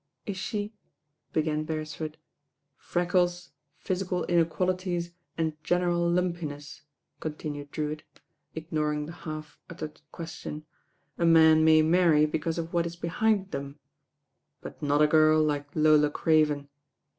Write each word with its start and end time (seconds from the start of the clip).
"Is 0.25 0.35
she?" 0.37 0.73
began 1.31 1.63
Beresford. 1.63 2.17
"Freckles, 2.75 3.51
physical 3.77 4.25
mequalities 4.27 5.11
and 5.37 5.63
general 5.63 6.09
lumpiness," 6.09 6.81
continued 7.19 7.69
Drewitt, 7.69 8.01
ignoring 8.55 9.05
the 9.05 9.11
half 9.11 9.59
LORD 9.69 9.77
DREWTTT 9.77 9.77
ON 9.77 9.77
MARRUOE 9.77 10.63
147 10.63 10.63
uttered 10.63 10.65
question, 10.65 10.65
"a 11.19 11.25
man 11.31 11.63
may 11.63 11.83
many 11.83 12.25
because 12.25 12.57
of 12.57 12.73
what 12.73 12.91
u 12.91 12.99
behind 12.99 13.51
them; 13.51 13.77
but 14.61 14.81
not 14.81 15.03
a 15.03 15.07
girl 15.07 15.39
like 15.43 15.67
Lola 15.75 16.09
Craven. 16.09 16.67